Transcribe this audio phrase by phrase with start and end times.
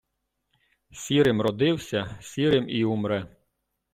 [0.91, 3.35] Сірим родився, сірим і умре.